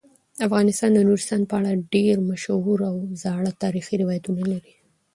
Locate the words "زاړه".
3.21-3.51